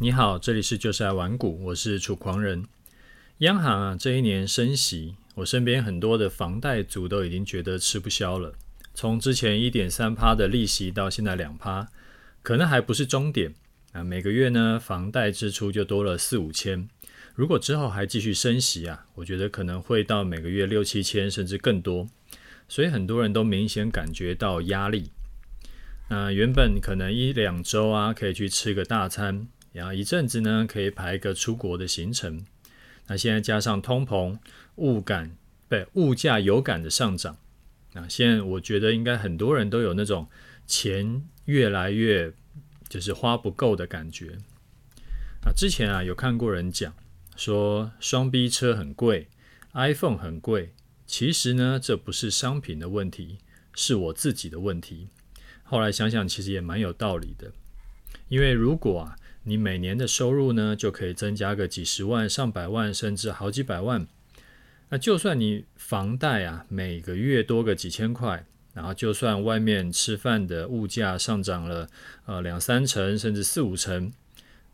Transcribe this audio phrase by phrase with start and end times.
[0.00, 2.64] 你好，这里是就是爱玩股，我是楚狂人。
[3.38, 8.54] 央行啊，这一年升息，我身边很多的房贷族都已经觉得吃不消了。
[8.94, 11.88] 从之前一点三趴的利息到现在两趴，
[12.44, 13.52] 可能还不是终点
[13.90, 14.04] 啊。
[14.04, 16.88] 每个月呢，房贷支出就多了四五千。
[17.34, 22.08] 如果之后还继续升息啊，我觉得可能会到每个月六七千甚至更多。
[22.68, 25.10] 所以很多人都明显感觉到压力。
[26.08, 29.48] 那原本可能一两周啊，可以去吃个大餐。
[29.78, 32.44] 然后一阵子呢，可以排一个出国的行程。
[33.06, 34.36] 那现在加上通膨、
[34.74, 35.36] 物感，
[35.68, 37.38] 对，物价有感的上涨，
[37.92, 40.28] 那现在我觉得应该很多人都有那种
[40.66, 42.32] 钱越来越
[42.88, 44.38] 就是花不够的感觉。
[45.42, 46.92] 啊，之前啊有看过人讲
[47.36, 49.28] 说双 B 车很贵
[49.74, 50.74] ，iPhone 很贵，
[51.06, 53.38] 其实呢这不是商品的问题，
[53.76, 55.06] 是我自己的问题。
[55.62, 57.52] 后来想想，其实也蛮有道理的，
[58.28, 59.16] 因为如果啊。
[59.44, 64.06] 你每年的收入呢，就可以增加个几十万、上百万，甚至好几百万。
[64.90, 71.88] 那就算你房贷啊，每个月多个几千块，然后就算外面吃饭的物价上涨了
[72.26, 74.12] 呃两三成，甚至四五成，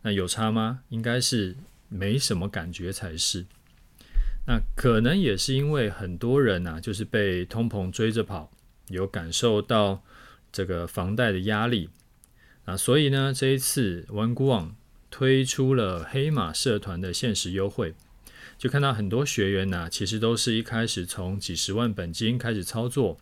[0.01, 0.81] 那有差吗？
[0.89, 1.55] 应该是
[1.89, 3.45] 没什么感觉才是。
[4.47, 8.51] 那可能也是因为很多人啊，就是被通膨追着跑，
[8.89, 10.03] 有感受到
[10.51, 11.89] 这个房贷的压力。
[12.65, 14.75] 啊，所以呢，这一次玩股网
[15.11, 17.93] 推出了黑马社团的限时优惠，
[18.57, 23.19] 就看到很多学员呢、其实都是一开始从几十万本金开始操作，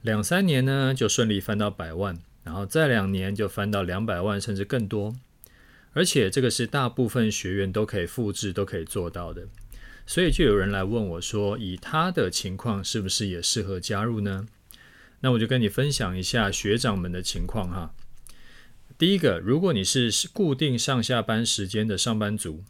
[0.00, 5.14] 两三年呢就顺利翻到百万，然后再两年就翻到两百万甚至更多，
[5.92, 9.46] 而且这个是大部分学员都可以复制、都可以做到的，
[10.06, 14.46] 所以就有人来问我说，以他的情况是不是也适合加入呢？
[15.20, 17.94] 那我就跟你分享一下学长们的情况哈。
[18.98, 22.64] 第一个，如果你是固定上下班时间的上班族，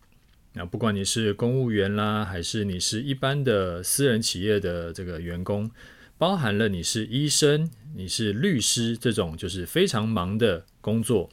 [0.55, 5.70] 那不管你是公务员啦，还是你是一般的私人企业的这个员工，
[6.18, 11.30] 包含了你是医生、你是律师这种就是非常忙的工作，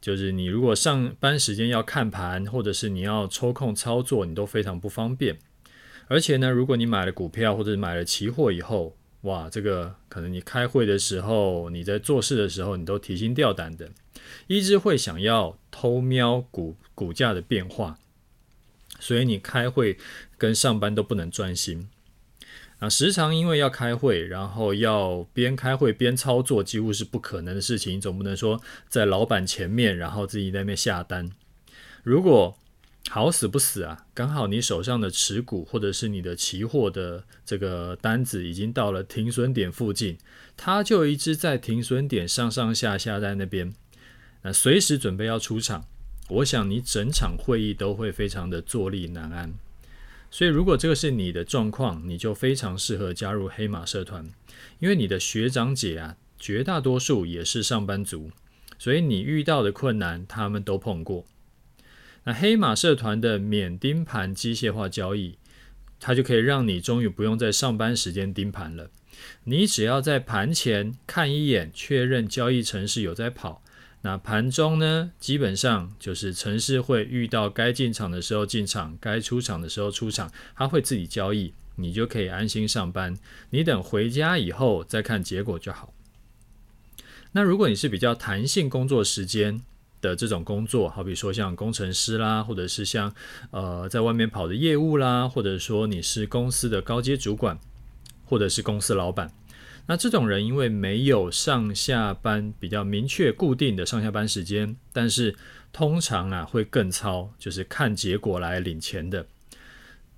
[0.00, 5.38] 就是你如果上班时间要看盘，或者是你要抽空操作，你都非常不方便。
[6.08, 13.88] 而且呢，如果你买了股票或者买了期货以后，哇，这个可能你开会的时候，你在做事的时候，你都提心吊胆的。
[14.46, 17.98] 一直会想要偷瞄股股价的变化，
[18.98, 19.98] 所以你开会
[20.36, 21.88] 跟上班都不能专心
[22.78, 22.88] 啊。
[22.88, 28.00] 时常因为要开会，然后要边开会边操作，几乎是不可能的事情。
[28.00, 31.30] 总不能说在老板前面，然后自己在那边下单。
[32.02, 32.56] 如果
[33.10, 40.18] 好死不死啊，刚好你手上的持股或者是你的期货的这个单子已经到了停损点附近，
[40.56, 43.72] 它就一直在停损点上上下下在那边。
[44.42, 45.84] 那随时准备要出场，
[46.28, 49.52] 我想你整场会议都会非常的坐立难安。
[50.30, 54.30] 所以如果这个是你的状况，你就非常适合加入黑马社团，
[54.78, 58.30] 因为你的学长姐啊，绝大多数也是上班族，
[58.78, 61.24] 所以你遇到的困难他们都碰过。
[62.24, 65.38] 那黑马社团的免盯盘机械化交易，
[65.98, 68.90] 它就可以让你终于不用在上班时间盯盘了，
[69.44, 73.62] 你只要在盘前看一眼，确认交易程式有在跑。
[74.08, 83.18] 那盘中呢，基本上就是城市会遇到该进场的时候进场，该出场的时候出场，它会自己交易，你就可以安心上班。
[83.50, 85.92] 你等回家以后再看结果就好。
[87.32, 89.60] 那如果你是比较弹性工作时间
[90.00, 93.14] 的这种工作，好比说像工程师啦，或者是像
[93.50, 97.58] 呃在外面跑的业务啦，或者说你是公司的高阶主管，
[98.24, 99.30] 或者是公司老板。
[99.90, 105.34] 那这种人因为没有上下班比较明确固定的上下班时间，但是
[105.72, 109.26] 通常啊会更操，就是看结果来领钱的。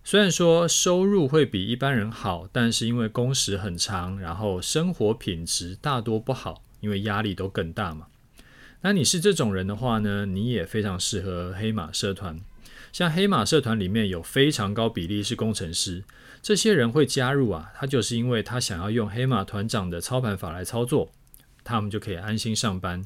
[0.03, 8.09] 虽然说收入会比一般人好，但是因为工时很长，然后生活品质大多不好，因为压力都更大嘛。
[8.81, 12.41] 那你是这种人的话呢，你也非常适合黑马社团。
[12.93, 16.05] 像黑马社团里面有非常高比例是工程师。
[16.43, 21.13] 这些人会加入啊，他就是因为他想要用黑马团长的操盘法来操作，
[21.63, 23.05] 他们就可以安心上班。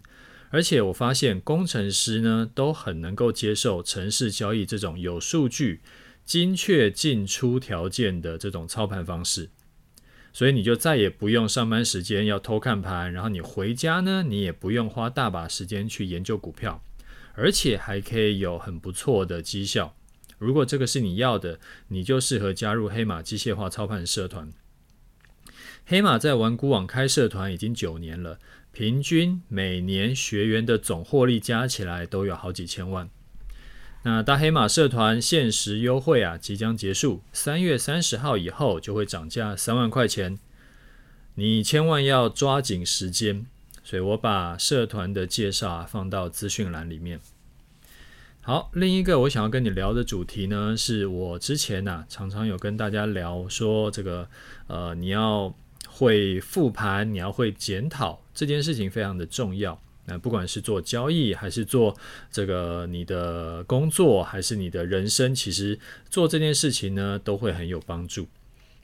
[0.50, 5.81] 而且我发现工程师呢都很能够接受程式交易这种有数据、
[6.25, 9.50] 精确进出条件的这种操盘方式，
[10.32, 16.80] 所以你就再也不用上班时间要偷看盘，然后你回家呢，你也不用花大把时间去研究股票，
[17.34, 19.96] 而且还可以有很不错的绩效。
[20.38, 21.58] 如果这个是你要的，
[21.88, 24.52] 你就适合加入黑马机械化操盘社团。
[25.86, 28.38] 黑马在玩股网开社团已经九年了，
[28.72, 33.08] 平均每年学员的总获利加起来都有好几千万。
[34.02, 40.38] 那大黑马社团限时优惠啊，即将结束，三月三十号以后就会涨价三万块钱，
[41.37, 43.46] 你千万要抓紧时间。
[43.84, 47.20] 所以我把社团的介绍啊放到资讯栏里面。
[48.40, 54.28] 好，另一个我想要跟你聊的主题呢，是我之前呐、啊、常常有跟大家聊说这个
[54.66, 55.54] 呃，你要
[55.88, 59.81] 会复盘，你要会检讨，这件事情非常的重要。
[60.06, 61.96] 那不管是做交易，还是做
[62.30, 65.78] 这个你的工作，还是你的人生，其实
[66.10, 68.28] 做这件事情呢，都会很有帮助。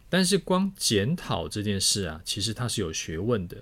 [0.09, 3.59] 但是光检讨这件事啊，其实它是有学问的。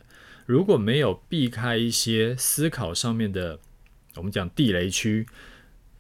[0.49, 3.61] 如果没有避开一些思考上面的，
[4.15, 5.27] 我们讲地雷区，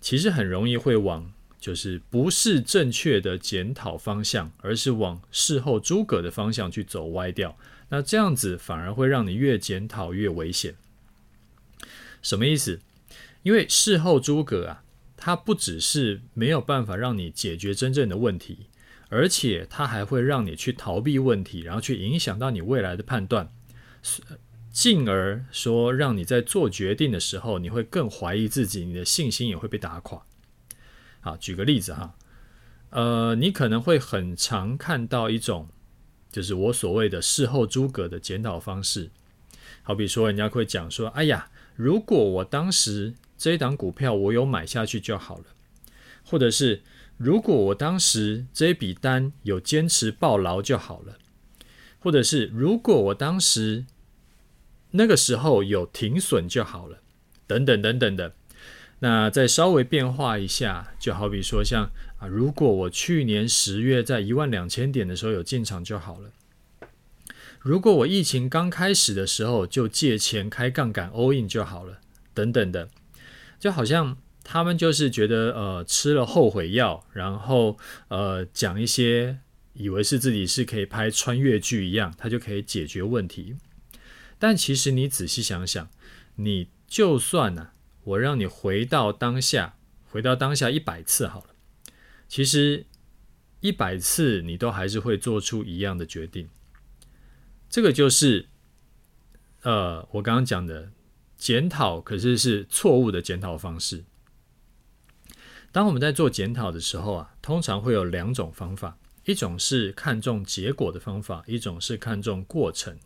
[0.01, 1.31] 其实很容易会往
[1.61, 7.59] 就是不是正确的检讨方向，而是往事后诸葛的方向去走歪掉。
[7.91, 10.77] 那这样子反而会让你越检讨越危险。
[12.23, 12.81] 什么意思？
[13.43, 14.83] 因为事后诸葛啊，
[15.19, 18.69] 它不只是没有办法让你解决真正的问题，
[19.11, 23.53] 而且它还会让你去逃避问题，然后去影响到你未来的判断，
[24.71, 30.23] 进而说让你在做决定的时候，你会更怀疑自己，你的信心也会被打垮。
[31.21, 32.15] 好，举个例子哈，
[32.91, 35.69] 呃，你可能会很常看到一种，
[36.31, 39.11] 就是我所谓的事后诸葛的检讨方式，
[39.83, 41.51] 好比说人家会讲说，哎呀。
[41.79, 45.45] 如果我当时这一档股票我有买下去就好了，
[46.25, 46.83] 或者是
[47.17, 51.19] 如果我当时这一笔单有坚持报牢就好了，
[52.01, 53.87] 或者是如果我当时
[54.93, 56.99] 那个时候有停损就好了，
[57.47, 58.35] 等等等等的。
[59.01, 66.31] 那再稍微变化一下，就好比说像啊，如果我去年十月在一万两千点的时候有进场就好了。
[67.61, 71.99] 如果我疫情刚开始的时候就借钱开杠杆 all in 就好了，
[72.35, 72.89] 等等的，
[73.61, 77.77] 就好像他们就是觉得呃吃了后悔药，然后
[78.09, 79.39] 呃讲一些
[79.75, 83.55] 以为是自己是可以拍穿越剧一样，他就可以解决问题。
[84.39, 85.89] 但其实你仔细想想，
[86.37, 87.75] 你就算呢、啊，
[88.05, 89.77] 我让你回到当下，
[90.11, 91.51] 回到当下一百次好了，
[92.29, 92.87] 其实
[93.61, 96.49] 一百次你都还是会做出一样的决定。
[97.69, 98.47] 这个就是，
[99.63, 100.93] 呃，我刚刚讲的
[101.37, 104.05] 检讨，可是是错误的检讨方式。
[105.71, 112.99] 当我们在做检讨的时候啊，通常会有两种方法，一种是看重结果的方法，一种是看重过程。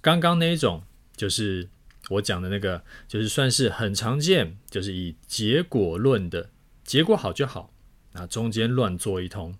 [0.00, 0.82] 刚刚那一种
[1.16, 1.68] 就是
[2.10, 6.50] 我讲的那个，就是算是很常见，就是以结果论的，
[6.84, 7.72] 结果好就好，
[8.12, 9.56] 那中间乱做一通。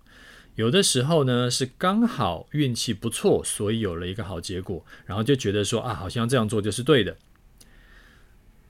[0.55, 7.15] 有的时候呢，是刚好运气不错，所以有了一个好结果，然后就觉得说啊，好像这样做就是对的。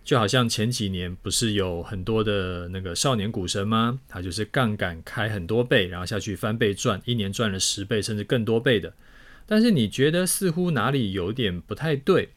[0.03, 3.99] 就好像前几年不是有很多的那个少年股神吗？
[4.07, 8.93] 他就是杠杆开很多倍，然后下去翻倍赚，一年赚了十倍甚至更多倍的。
[9.47, 12.35] 但是你觉得似乎哪里有点不太对？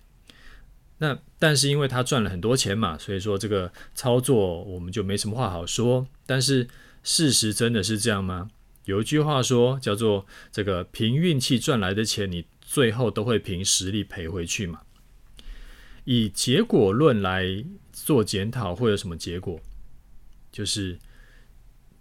[0.99, 6.07] 那但是因为他赚了很多钱嘛，所以说这个操作我们就没什么话好说。
[6.25, 6.69] 但是
[7.03, 8.51] 事实真的是这样吗？
[8.85, 14.81] 有一句话说，叫做“这个凭运气赚来的钱，你最后都会凭实力赔回去嘛”。
[16.05, 19.61] 以结果论来做检讨，会有什么结果？
[20.51, 20.99] 就是，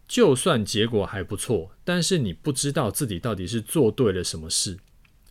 [0.07, 4.77] 就算结果还不错，但是你不知道自己到底是做对了什么事，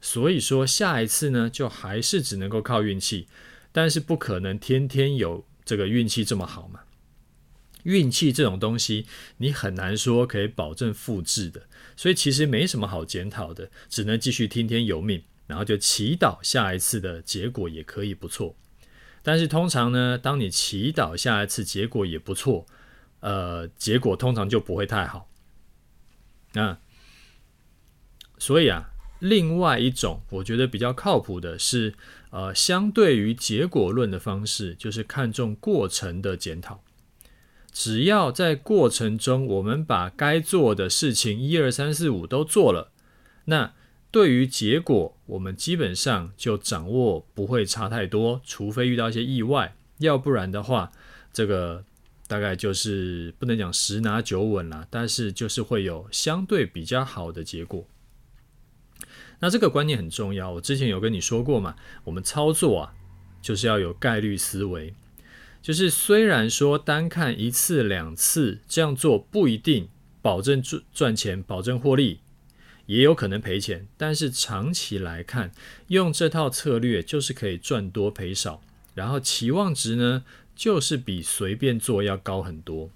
[0.00, 3.28] 所以说下一次呢，就还是只能够靠运气，
[3.72, 6.80] 但是不可能天天有这个运气这么好嘛。
[7.84, 9.06] 运气这种东西，
[9.38, 18.56] 你很难说可以保证复制的，所以其实没什么好检讨的，只能继续听天由命，然后就祈祷下一次的结果也可以不错。
[19.22, 22.66] 但是通常呢，当你祈祷下一次结果也不错，
[23.20, 25.30] 呃，结果通常就不会太好。
[26.52, 26.78] 那
[28.38, 31.94] 所以啊，另外一种我觉得比较靠谱的是，
[32.30, 36.82] 呃，相对于结果论的方式，就是看重过程的检讨。
[37.72, 42.90] 只要在过程中，我们把该做的事情一二三四五都做了，
[43.44, 43.72] 那
[44.10, 50.90] 对于结果，我们基本上就掌握不会差太多，除非遇到一些意外，要不然的话，
[51.32, 51.84] 这个
[52.26, 57.86] 大概就是不能讲十拿九稳啦，但是就是会有相对比较好的结果。
[59.40, 62.94] 那这个观念很重要，我之前有跟你说过嘛，我们操作啊，
[63.40, 64.94] 就是要有概率思维。
[65.60, 69.88] 就是虽然说单看一次两次这样做不一定
[70.22, 72.20] 保证赚赚钱、保证获利，
[72.86, 75.52] 也有可能赔钱，但是长期来看，
[75.88, 78.62] 用这套策略就是可以赚多赔少，
[78.94, 80.24] 然后期望值呢，
[80.56, 82.90] 就是比随便做要高很多。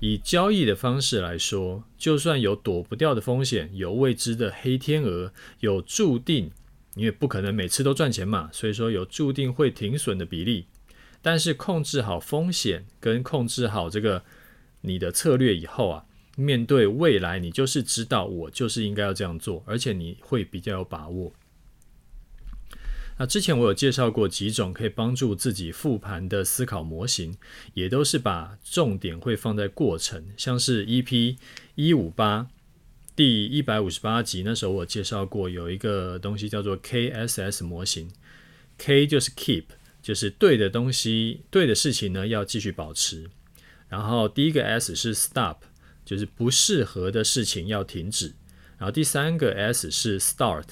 [0.00, 6.50] 以交易的方式来说，就算有躲不掉的风险，有未知的黑天鹅，有注定，
[6.94, 10.66] 因为不可能每次都赚钱嘛，所以说有注定会停损的比例。
[11.20, 14.22] 但是控制好风险跟控制好这个
[14.82, 16.04] 你的策略以后啊，
[16.36, 21.32] 面对未来，你就是知道我就是应该要这样做，而且你会比较有把握。
[23.20, 27.36] 那之前我有介绍过几种可以帮助自己复盘的思考模型，
[27.74, 31.36] 也都是把重点会放在过程，像是 EP
[31.74, 32.48] 一五八
[33.16, 38.08] 第一百五十八集那时候我介绍过，有一个东西叫做 KSS 模型
[38.78, 39.64] ，K 就是 Keep，
[40.00, 43.28] 就是对的东西、对的事情呢要继续保持，
[43.88, 45.56] 然后第一个 S 是 Stop，
[46.04, 48.34] 就是不适合的事情要停止，
[48.78, 50.66] 然后第三个 S 是 Start。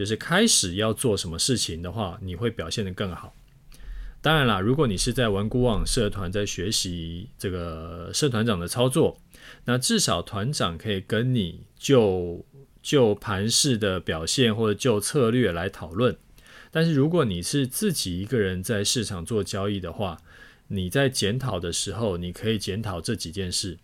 [0.00, 3.34] 就是开始要做什么事情的话，你会表现得更好。
[4.22, 9.20] 当然啦，如果你是在玩股网社团在学习这个社团长的操作，
[9.66, 12.42] 那至少团长可以跟你就
[12.80, 16.16] 就盘势的表现或者就策略来讨论。
[16.70, 20.16] 但是如果你是自己一个人在市场做交易的话，
[20.68, 23.76] 你在检讨的时候，你可以检讨这几件事。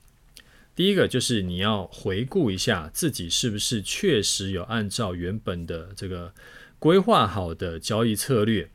[0.76, 6.35] 第一个就是你要回顾一下自己是不是确实有按照原本的这个
[6.78, 8.68] 规划好的交易策略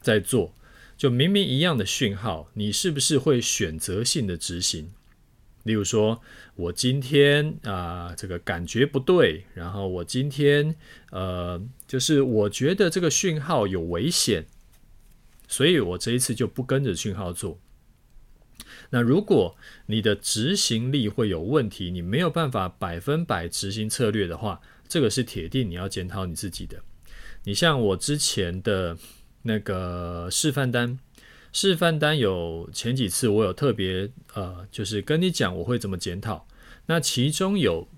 [0.00, 0.52] 在做，
[0.96, 4.92] 就明明一样的讯号，你是不是会选择性的执行？
[5.62, 6.20] 例如说，
[6.56, 10.74] 我今天啊、这个感觉不对，然后我今天
[11.10, 14.46] 呃就是我觉得这个讯号有危险，
[15.46, 17.60] 所以我这一次就不跟着讯号做。
[18.90, 26.80] 那如果你的执行力会有问题，你没有办法百分百执行策略的话，这个是铁定你要检讨你自己的。
[27.44, 28.96] 你像我之前的
[29.42, 30.98] 那个示范单，
[31.52, 36.46] 示范单有前几次我有特别呃，就是跟你讲我会怎么检讨。
[36.86, 37.88] 那其中有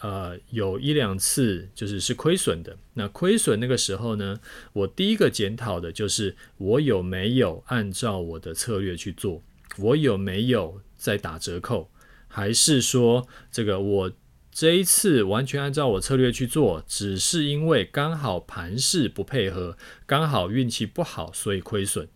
[0.00, 2.76] 呃有一两次就是是亏损的。
[2.94, 4.38] 那亏损那个时候呢，
[4.72, 9.42] 我第一个检讨的就是我有没有按照我的策略去做。
[9.78, 11.90] 我有没有在打折扣？
[12.26, 14.12] 还是说，这个我
[14.50, 22.08] 这一次完全按照我策略去做，只是因为刚好盘势不配合，刚好运气不好，所以亏损。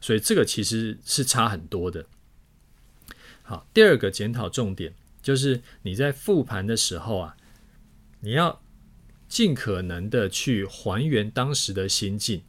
[0.00, 2.06] 所以这个其实是差很多的。
[3.42, 7.36] 好，第二个检讨重点就是你在复盘的时候啊，
[8.20, 8.60] 你要
[9.28, 12.42] 尽可能的去还原当时的心境。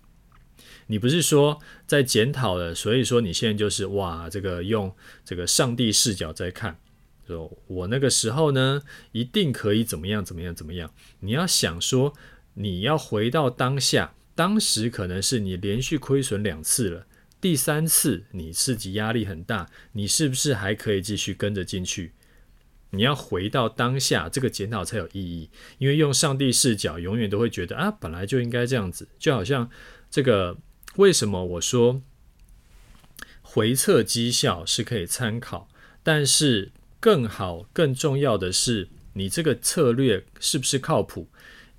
[0.92, 4.92] 你不是说在检讨了，所以说你现在就是哇，这个用
[5.24, 6.80] 这个上帝视角在看，
[7.28, 8.82] 说我那个时候呢，
[9.12, 10.92] 一定可以怎么样怎么样怎么样。
[11.20, 12.16] 你要想说，
[12.56, 17.06] 你要回到当下，当时可能是你连续亏损两次了，
[17.40, 22.14] 第三次你自己压力很大，你是不是还可以继续跟着进去？
[22.90, 25.52] 你要回到当下，这个检讨才有意义。
[25.78, 29.70] 因为用上帝视角，永远都会觉得啊，本来就应该这样子，就好像
[30.10, 30.58] 这个。
[31.00, 32.02] 为什么我说
[33.42, 35.70] 回测绩效是可以参考，
[36.04, 41.30] 但是更好、更重要的是，你这个策略是不是靠谱？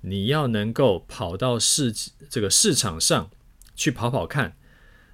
[0.01, 1.93] 你要能够跑到市
[2.31, 3.29] 这个市场上
[3.75, 4.57] 去跑跑看，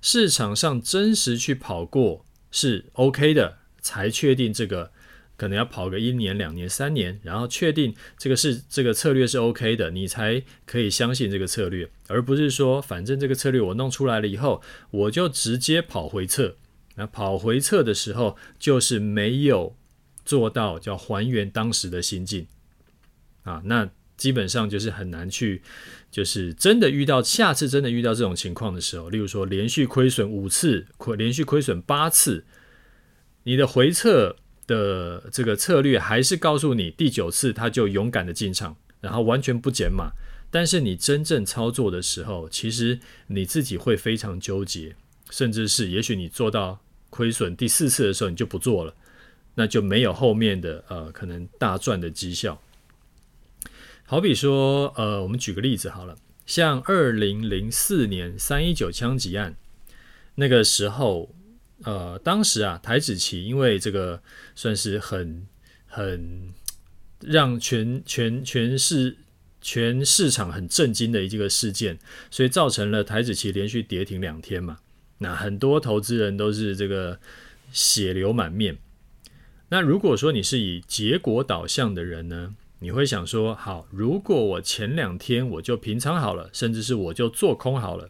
[0.01, 4.93] 市场上真实去跑过是 OK 的，才确定这个。
[5.37, 16.57] 可能要跑个一年、两年、三年，然后确定这个是这个策略是 OK 的，你才可以相信这个策略，而不是说反正这个策略我弄出来了以后，我就直接跑回测。
[16.95, 19.77] 那跑回测的时候，就是没有
[20.25, 22.47] 做到叫还原当时的心境
[23.43, 25.61] 啊，那基本上就是很难去，
[26.09, 32.45] 就是真的遇到下次真的遇到这种情况的时候，例如说连续亏损五次，亏连续亏损八次，
[33.43, 34.37] 你的回测。
[34.67, 40.11] 的这个策略还是告诉你，第九次他就勇敢的进场，然后完全不减码。
[40.51, 44.95] 但是你真正操作的时候，其实你自己会非常纠结，
[45.29, 48.93] 甚至是也许你做到亏损第四次的时候，你就不做了，
[49.55, 52.61] 那就没有后面的呃可能大赚的绩效。
[54.05, 59.55] 好比说，呃，我们举个例子好了，像二零零四年三一九枪击案
[60.35, 61.33] 那个时候。
[61.83, 64.21] 呃，当时啊，台子期因为这个
[64.55, 65.45] 算是很
[65.85, 66.53] 很
[67.21, 69.17] 让全全全市
[69.61, 71.99] 全市场很震惊的一个事件，
[72.31, 74.79] 所以造成了台子期连续跌停两天嘛。
[75.19, 77.19] 那很多投资人都是这个
[77.71, 78.77] 血流满面。
[79.69, 88.09] 那如果说你是以结果导向的人呢，你会想说：好，如果我前两天我就平仓好了，甚至是我就做空好了，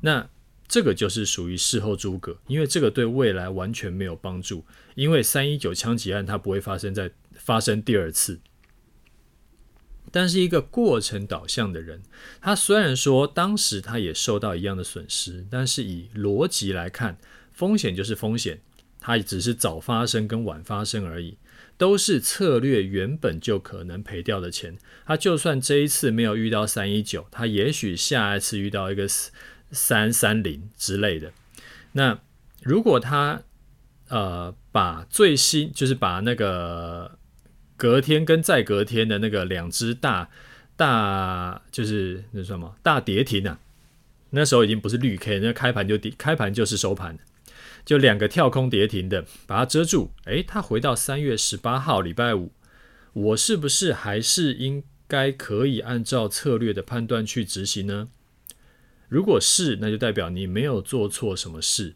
[0.00, 0.28] 那
[0.68, 4.64] 这个就是属于事后诸葛，因为这个对未来完全没有帮助。
[4.94, 8.40] 因为三一九枪击案它不会发生在发生第二次。
[10.10, 12.02] 但是一个过程导向的人，
[12.40, 17.18] 他虽然说当时他也受到一样的损失，但是以逻辑来看，
[17.52, 18.60] 风险就是风险，
[19.00, 21.36] 它只是早发生跟晚发生而已。
[21.76, 29.06] 都是策略原本就可能赔掉的钱，他就算这一次没有遇到三一九，他也许下一次遇到一个
[29.70, 31.32] 三三零之类的。
[31.92, 32.20] 那
[32.62, 33.42] 如果他
[34.08, 37.18] 呃把最新就是把那个
[37.76, 40.28] 隔天跟再隔天的那个两只大
[40.76, 43.58] 大就是那什么大跌停啊，
[44.30, 47.18] 那时候已经不是绿 K，那开盘就跌，开盘就是收盘。
[47.84, 50.10] 就两个跳空跌停的，把它遮住。
[50.26, 52.52] 诶，它回到三月十八号礼拜五，
[53.14, 58.08] 我是不是还是应该可以按照策略的判断去执行呢？
[59.08, 61.94] 如果是，那就代表你没有做错什么事。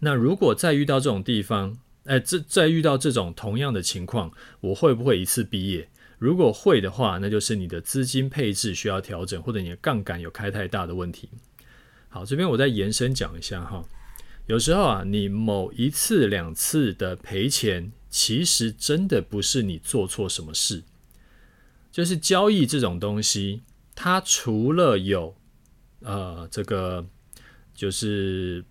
[0.00, 5.88] 那如果再遇到这种地方，诶，这再遇到这种同样的情况，我会不会一次毕业？
[6.18, 11.28] 如果会的话，那就是你的资金配置需要调整，或者你的杠杆有开太大的问题。
[12.08, 13.84] 好，这边我再延伸讲一下哈。
[14.46, 20.82] 有时候啊，你某一次两次的赔钱，其实真的不是你做错什么事，
[21.92, 23.62] 就是交易这种东西，
[23.94, 25.36] 它除了有
[26.00, 27.04] 呃这个，
[27.74, 28.64] 就是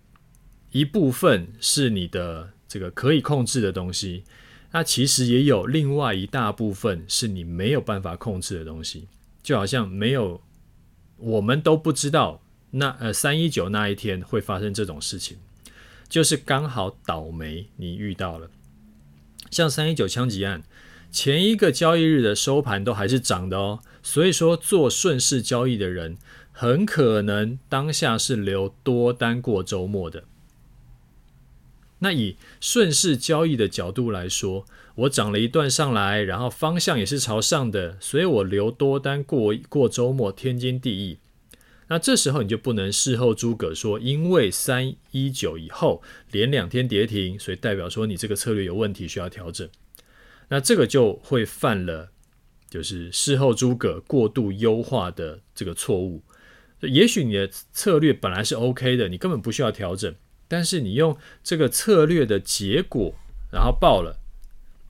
[0.70, 4.24] 一部分是你的这个可以控制的东西，
[4.72, 9.08] 那其实也有另外一大部分是你没有办法控制的东西，
[9.42, 10.40] 就好像没有，
[11.16, 12.42] 我们都不知道
[12.72, 15.38] 那呃三一九那一天会发生这种事情。
[16.08, 18.48] 就是刚好倒霉，你遇到了
[19.50, 20.62] 像三一九枪击案，
[21.10, 26.16] 前一个交易日的收盘都还是涨的哦，所以说做顺势交易的人，
[26.60, 30.24] 很可能当下是留多单过周末的。
[32.00, 41.18] 那以顺势交易的角度来说，我涨了一段上来，然后方向也是朝上的，所以我留多单过过周末，天经地义。
[41.86, 49.68] 那这时候你就不能事后诸葛说，因为三一九以后连两天跌停，所以代表说你这个策略有问题，需要调整。
[50.48, 52.10] 那这个就会犯了，
[52.68, 56.24] 就是事后诸葛过度优化的这个错误。
[56.80, 60.14] 也许你的策略本来是 OK 的，你根本不需要调整，
[60.46, 63.14] 但是你用这个策略的结果，
[63.52, 64.18] 然后爆了，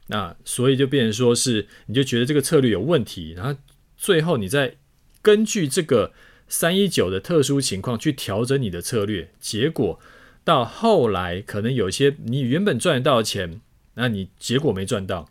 [0.08, 3.58] 那所以就变成说是，你就觉得这个策略有问题，然后
[3.96, 4.76] 最后你再
[5.22, 6.12] 根据这个。
[6.50, 10.00] 三一九的特殊情况去调整你的策略，结果
[10.44, 13.60] 到后来可能有些你原本赚得到的钱，
[13.96, 15.28] 那你结果没赚到，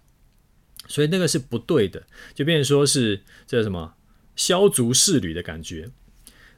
[0.87, 2.03] 所以那个是不对的，
[2.35, 3.95] 就变成说是这什么
[4.35, 5.89] 削足适履的感觉。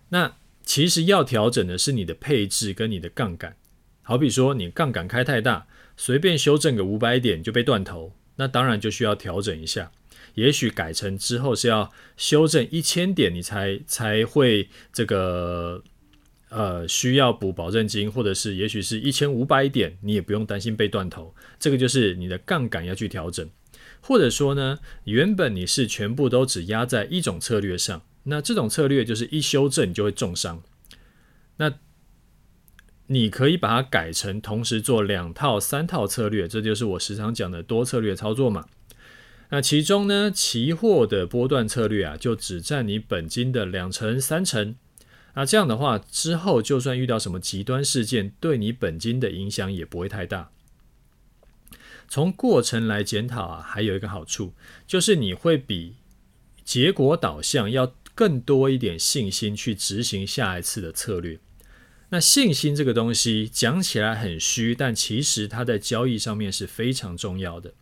[0.09, 3.55] 那其实要调整的是你的配置跟你的杠杆，
[4.01, 5.67] 好比说你杠杆开太大，
[5.97, 9.91] 随便修正个五百点就被断头，那当然就需要调整一下。
[10.35, 15.83] 也许改成之后是要修正一千点，你才才会这个
[16.49, 21.33] 呃需要补保证金，或者是也许是一千五百点，你也不用担心被断头。
[21.59, 23.49] 这个就是你的杠杆要去调整，
[24.01, 30.61] 或者说呢，原本你是全部都只压在一种策略上，那这种策略就是一修正你就会重伤。
[31.57, 31.73] 那
[33.07, 38.67] 你可以把它改成同时做两套、三套策略，这就是我时常讲的多策略操作嘛。
[39.49, 44.75] 那其中呢，期货的波段策略啊，就只占你本金的两成、三成。
[45.33, 50.51] 那这样的话，之后就算遇到什么极端事件，对你本金的影响也不会太大。
[52.07, 54.53] 从过程来检讨啊，还有一个好处，
[54.85, 55.95] 就是你会比
[56.63, 57.87] 结果导向要
[58.19, 61.39] 更多一点信心去执行下一次的策略。
[62.09, 67.75] 那信心这个东西讲起来很虚，但其实它在交易上面是非常重要的。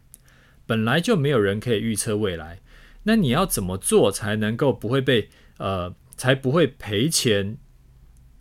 [0.68, 2.62] 本来就没有人可以预测未来，
[3.06, 7.58] 那你要怎么做才能够不会被呃，才不会赔钱，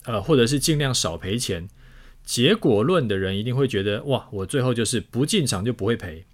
[0.05, 1.67] 呃，或者是尽量少赔钱？
[2.23, 6.27] 结果论的人一定会觉得，哇，我最后就是不进场就不会赔，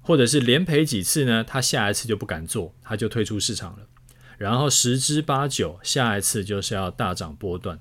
[0.00, 1.44] 或者是连赔几次呢？
[1.44, 3.86] 他下一次就不敢做，他就退出市场了。
[4.42, 7.78] 然后十之八九，下一次就是要大涨波段。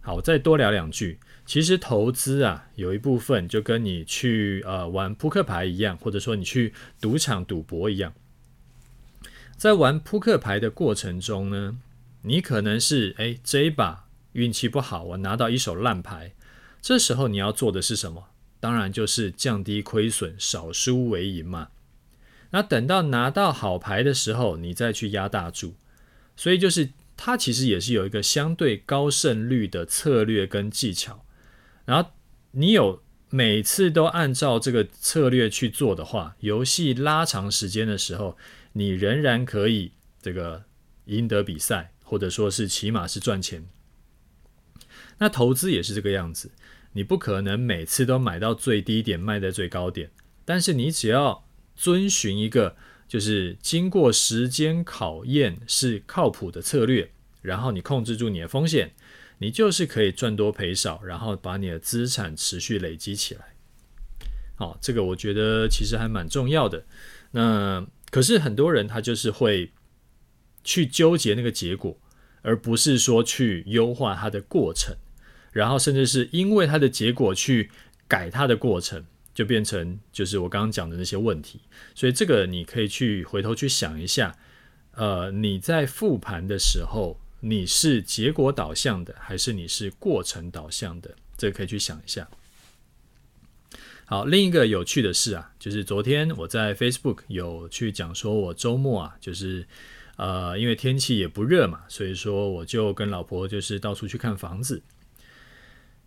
[0.00, 1.18] 好，我再多聊两句。
[1.44, 8.14] 其实投资啊，有一部分就跟你去呃玩扑克牌一样，或者说你去赌场赌博一样。
[9.56, 11.78] 在玩扑克牌的过程中呢，
[12.22, 16.32] 你可能是哎这一把运气不好，我拿到一手烂牌。
[16.80, 18.28] 这时候你要做的是什么？
[18.60, 21.70] 当然就是降低亏损，少输为赢嘛。
[22.54, 25.74] 那等到拿到好牌的时候，你再去压大注。
[26.36, 31.24] 所以就是它其实也是有一个相对高胜率的策略跟技巧。
[31.84, 32.10] 然后
[32.52, 38.38] 你有每次都按照这个策略去做的话，游戏拉长时间的时候，
[38.74, 39.90] 你仍然可以
[40.22, 40.62] 这个
[41.06, 43.66] 赢得比赛，或者说是起码是赚钱。
[45.18, 46.52] 那投资也是这个样子，
[46.92, 50.12] 你不可能每次都买到最低点，卖在最高点。
[50.44, 51.43] 但是你只要
[51.74, 52.76] 遵循一个
[53.08, 57.10] 就是经过时间考验是靠谱的策略，
[57.42, 58.92] 然后你控制住你的风险，
[59.38, 63.54] 你就是可以赚多赔少，然后把你的资产持续累积起来。
[64.56, 66.84] 好，这个我觉得其实还蛮重要的。
[67.32, 69.72] 那可是很多人他就是会
[70.62, 71.98] 去纠结那个结果，
[72.42, 74.96] 而不是说去优化它的过程，
[75.52, 77.70] 然后甚至是因为它的结果去
[78.06, 79.04] 改它的过程，
[79.34, 81.60] 就变成就是我刚刚讲的那些问题。
[81.94, 84.38] 所以这个你可以去回头去想一下，
[84.92, 91.14] 呃，你在复盘的时候，你是结果导向的，还是你是过程导向的？
[91.36, 92.28] 这个可以去想一下。
[94.06, 99.66] 好，另一个有趣的事啊，就是昨天我在 Facebook 有去讲说，我周末啊，就是
[100.16, 104.82] 呃，因为天气也不热嘛，所以说我就跟老婆就是到处去看房子。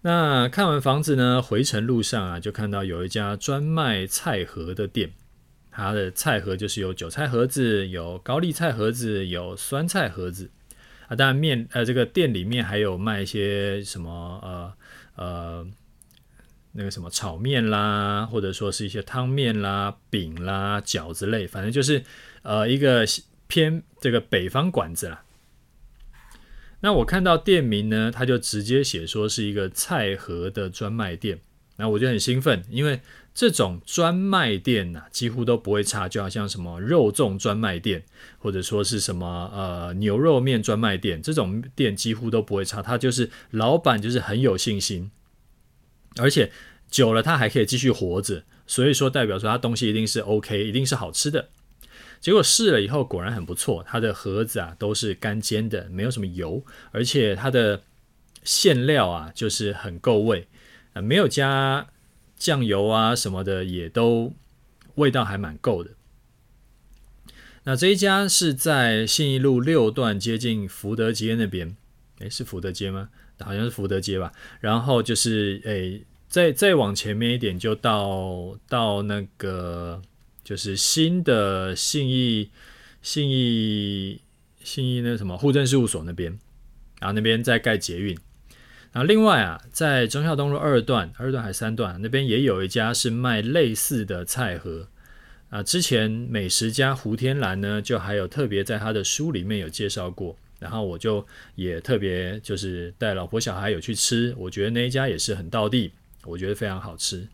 [0.02, 5.12] 那看完房子呢，回程路上啊，就看到有一家专卖菜盒的店，
[5.72, 10.50] 它的菜盒就是有韭菜盒子、有高丽菜盒子、有酸菜盒子。
[11.08, 14.74] 啊，当然面呃，这个店里面还有卖一些什么呃
[15.16, 15.68] 呃
[16.74, 22.04] 那个什么炒面啦，或者说是一些汤面啦、饼啦、饺子类，反正就是
[22.44, 23.06] 呃一个
[23.48, 25.24] 偏这个北方馆子啦。
[26.82, 31.40] 那我看到店名呢，他就直接写说是一个菜盒的专卖店，
[31.78, 33.02] 那我就很兴奋，因为。
[33.40, 38.04] 这种专卖店呐、几乎都不会差，就好像什么肉粽专卖店，
[38.40, 42.82] 或者说是什么呃牛肉面专卖店，这种店几乎都不会差。
[42.82, 45.12] 他就是老板，就是很有信心，
[46.16, 46.52] 而且
[46.90, 51.50] 久了他还可以继续活着，所以说代表说他东西一定是 OK，一定是好吃的。
[52.20, 57.84] 结果试了以后，果然很不错，它的盒子啊都是干煎的，没有什么油，而且它的
[58.44, 60.48] 馅料啊就是很够味，
[60.94, 61.88] 呃，没有加。
[62.40, 64.32] 酱油啊什么的也都
[64.94, 65.90] 味道还蛮够的。
[67.64, 71.76] 那这一家是在信义路六段接近福德街那边，
[72.20, 73.10] 诶，是福德街吗？
[73.40, 74.32] 好像是福德街吧。
[74.60, 80.00] 然后就是诶，再再往前面一点就到到那个
[80.48, 82.50] 就是新的信义
[83.02, 84.22] 信义
[84.64, 86.40] 信义那什么户政事务所那边，
[87.02, 88.18] 然后那边在盖捷运。
[88.94, 94.88] 然后另外啊，在忠孝东路二段、二段还是三段那边也有一家是卖类似的菜盒
[95.50, 95.62] 啊。
[95.62, 100.38] 之前美食家胡天兰呢，就还有特别在他的书里面有介绍过。
[100.60, 105.92] 然后我就也特别就是带老婆小孩有去吃，我觉得那一家也是很道地，
[106.24, 107.28] 我觉得非常好吃。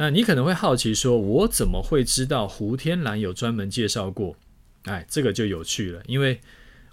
[0.00, 4.36] 那你可能会好奇说，我怎么会知道胡天兰有专门介绍过？
[4.84, 6.40] 哎，这个就有趣了，因为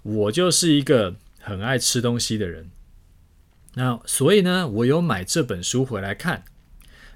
[0.02, 2.68] 我就是一个很爱吃东西的人。
[3.74, 6.42] 那所以呢，我有买这本书回来看，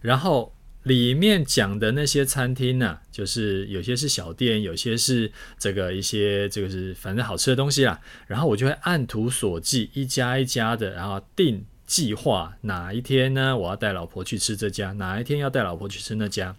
[0.00, 8.00] 然后里面讲的那些餐厅呢、就是有些是小店，有些是这个一些这个是反正好吃的东西啦。
[8.28, 16.54] 然后我就会按图索骥，一家一家的，然后定计划哪一天呢，我要带老婆去吃这家，哪一天要带老婆去吃那家。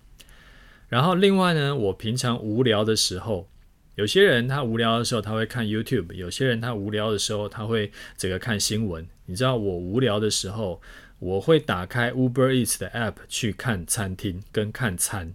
[0.90, 3.48] 然后另外呢，我平常无聊的时候。
[3.96, 9.08] 有些人他无聊的时候他会看 YouTube，有些人他无聊的时候他会这个看新闻。
[9.26, 10.82] 你知道我无聊的时候，
[11.20, 15.34] 我会打开 Uber Eats 的 App 去看餐厅跟看餐。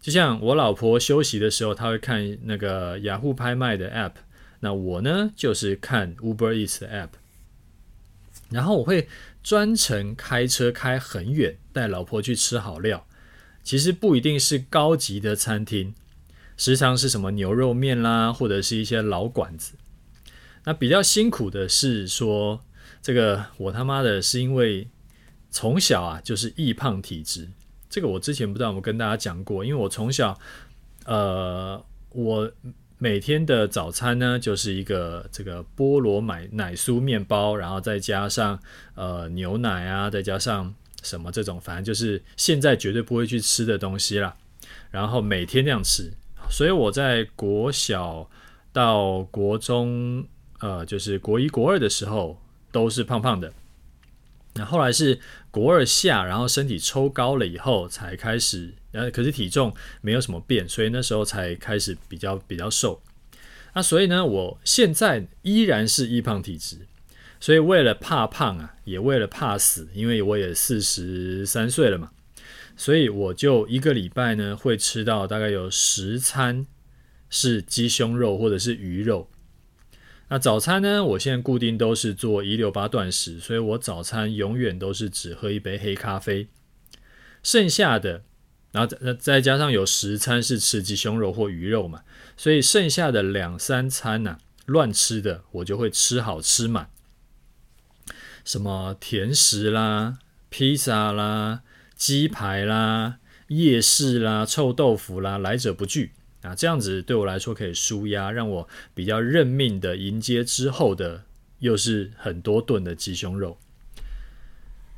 [0.00, 4.12] 就像我老婆休息的时候，她会看那个雅虎拍卖的 App，
[4.60, 7.10] 那我呢就是看 Uber Eats 的 App。
[8.50, 9.08] 然后我会
[9.42, 13.06] 专程开车开很远，带老婆去吃好料。
[13.62, 15.94] 其实不一定是高级的餐厅。
[16.56, 19.74] 时常是什么牛肉面啦，或者是一些老馆子。
[20.64, 22.64] 那比较辛苦的是说，
[23.02, 24.88] 这个我他妈的是因为
[25.50, 27.50] 从小啊就是易胖体质。
[27.90, 30.38] 这个我之前不知道有没有跟大家讲过，因为我从小，
[31.04, 32.50] 呃，我
[32.98, 38.58] 每天的早餐呢就是一个这个菠萝奶奶酥面包，然后再加上
[38.94, 44.34] 呃牛奶啊，再加上什么这种，反正就是现在绝对不会去吃的东西啦。
[44.90, 46.12] 然后每天这样吃。
[46.48, 48.30] 所以我在国小
[48.72, 50.24] 到国中，
[50.60, 53.52] 呃，就是国一、国二的时候，都是胖胖的。
[54.54, 55.18] 那后来是
[55.50, 58.74] 国二下，然后身体抽高了以后才开始，
[59.10, 63.00] 可是体重没有什么变，所以那时候才开始比较比较瘦。
[63.74, 66.78] 那所以呢，我现在依然是易胖体质，
[67.38, 72.10] 所以为了怕胖啊，也为了怕死，因为我也四十三岁了嘛，
[72.74, 76.66] 所以我就一个礼拜呢会吃到大概有十餐
[77.28, 79.28] 是鸡胸肉或者是鱼肉。
[80.28, 86.48] 那早餐呢，我现在固定都是做一六八断食，所以我早餐永远都是只喝一杯黑咖啡，
[87.42, 88.22] 剩下的。
[88.76, 92.02] 然后再再加上有十餐是吃鸡胸肉或鱼肉嘛，
[92.36, 96.90] 所以剩下的两三餐呢、啊，乱吃的我就会吃好吃满，
[98.44, 100.18] 什么甜食啦、
[100.50, 101.62] 披萨啦、
[101.94, 103.16] 鸡排啦、
[103.48, 106.12] 夜市啦、臭豆腐啦，来者不拒
[106.42, 106.54] 啊！
[106.54, 111.22] 这样子对我来说可以舒压，让我比较认命的迎接之后的
[111.60, 113.56] 又是很多顿的鸡胸肉。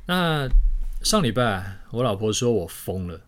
[0.07, 0.49] 那
[1.01, 3.21] 上礼拜我老婆说我疯了。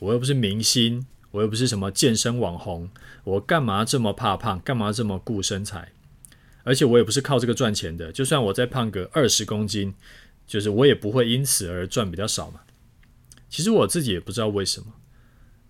[0.00, 2.88] 我又不是明星，我又不是什么健身网红，
[3.24, 4.60] 我干嘛这么怕胖？
[4.60, 5.92] 干嘛这么顾身材？
[6.62, 8.12] 而且我也不是靠这个赚钱的。
[8.12, 9.94] 就算我再胖个二十公斤，
[10.46, 12.60] 就是我也不会因此而赚比较少嘛。
[13.48, 14.92] 其实我自己也不知道为什么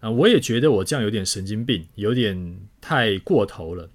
[0.00, 3.90] 啊，我也觉得我这样有点神经病，有点太过头了。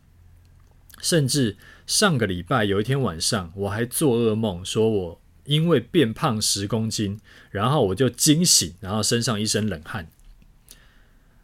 [1.01, 7.19] 甚至上个礼拜有一天晚上，我还做噩梦，说我因为变胖十公斤，
[7.51, 10.07] 然后我就惊醒，然后身上一身冷汗。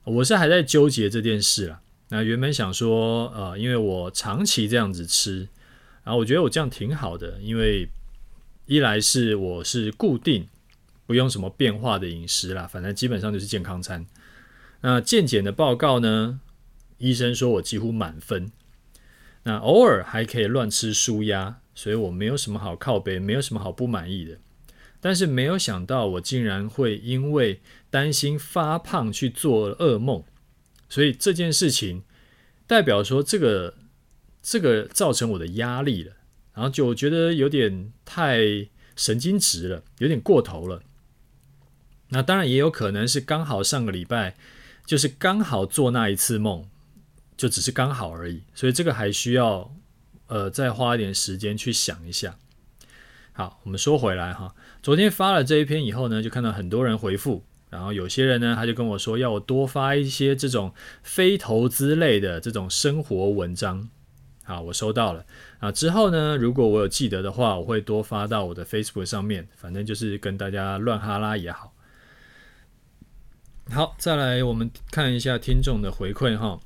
[0.09, 1.81] 我是还在纠结这件事啦。
[2.09, 5.47] 那原本想说，呃，因为我长期这样子吃，
[6.03, 7.87] 然后我觉得我这样挺好的，因为
[8.65, 10.47] 一来是我是固定
[11.05, 14.05] 不用什么变化的饮食啦，反正基本上就是健康餐。
[14.81, 16.39] 那健检的报告呢，
[16.97, 18.51] 医生说我几乎满分。
[19.43, 24.37] 那偶尔还可以乱吃舒压，所以我没有什么好靠背，没有什么好不满意的。
[25.01, 30.23] 但是没有想到，我竟然会因为担心发胖去做噩梦，
[30.89, 32.03] 所以这件事情
[32.67, 33.75] 代表说，这个
[34.41, 36.13] 这个造成我的压力了，
[36.53, 38.39] 然后就觉得有点太
[38.95, 40.83] 神经质了，有点过头了。
[42.09, 44.35] 那当然也有可能是刚好上个礼拜
[44.85, 46.67] 就是刚好做那一次梦，
[47.37, 49.73] 就只是刚好而已，所以这个还需要
[50.27, 52.37] 呃再花一点时间去想一下。
[53.33, 54.53] 好，我们说回来哈。
[54.83, 63.89] 昨天发了这一篇以后呢，就看到很多人回复，然后有些人呢，他就跟我说要我多发一些这种非投资类的这种生活文章。
[64.43, 65.25] 好，我收到了
[65.59, 65.71] 啊。
[65.71, 71.73] 之后呢，如果我有记得的话，我会多发到我的 Facebook 上面，反正就是跟大家乱哈拉也好。
[73.71, 76.59] 好，再来我们看一下听众的回馈哈。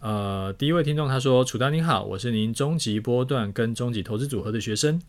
[0.00, 5.02] 呃，第一位听众他说：“楚丹您好，我是您终极波段跟终极投资组合的学生。”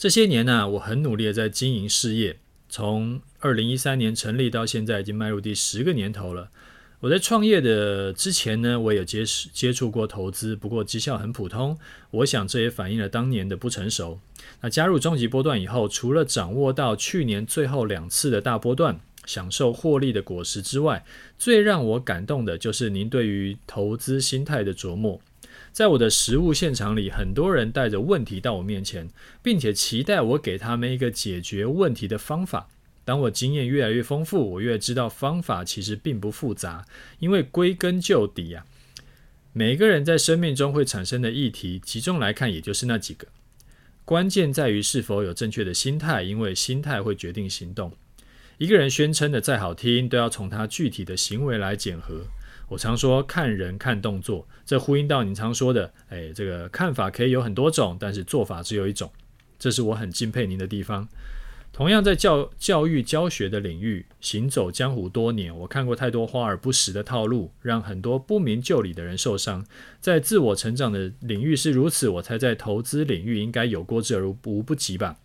[0.00, 2.38] 这些年呢、我很努力的在经营事业，
[2.70, 6.48] 从二零一三年成立到现在，已经迈入第十个年头了。
[7.00, 11.78] 我在创业的之前呢，我也有接接触过投资，不过绩效很普通。
[12.12, 14.18] 我想这也反映了当年的不成熟。
[14.62, 21.04] 那加入终极波段以后，除了掌握到去年最后两次的大波段，享受获利的果实之外，
[21.38, 25.20] 最让我感动的就是您对于投资心态的琢磨。
[25.72, 29.08] 在我的实务现场里，很多人带着问题到我面前，
[29.42, 32.68] 并且期待我给他们一个解决问题的方法。
[33.04, 36.84] 当我经验越来越丰富，我越知道方法其实并不复杂，
[37.18, 38.64] 因为归根究底啊，
[39.52, 43.26] 每个人在生命中会产生的议题，集中来看也就是那几个。
[44.04, 47.92] 关键在于是否有正确的心态，因为心态会决定行动。
[48.58, 52.26] 一个人宣称的再好听，都要从他具体的行为来检核。
[52.70, 59.10] 我常说看人看动作，这呼应到你常说的，哎，这个看法可以有很多种，但是做法只有一种，
[59.58, 61.08] 这是我很敬佩您的地方。
[61.72, 69.66] 同样在教教育教学的领域，行走江湖多年，我看过太多花而不实的套路，让很多不明就里的人受伤。
[70.00, 75.16] 在自我成长的领域是如此，我才在投资领域应该有过之而无不及吧。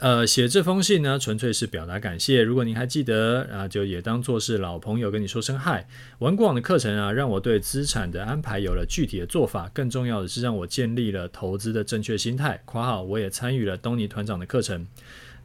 [0.00, 2.42] 呃，写这封信呢，纯粹是表达感谢。
[2.42, 5.86] 如果您还记得啊，就也当做是老朋友跟你说声嗨。
[6.18, 9.70] 玩过往的课程啊，让我对资产的安排有了具体的做法。
[9.72, 12.60] 更重要的是，让我建立了投资的正确心态。
[12.64, 14.84] 括号，我也参与了东尼团长的课程。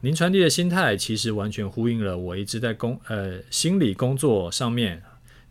[0.00, 5.00] 您传递的心态，其实完全呼应了我一直在工呃心理工作上面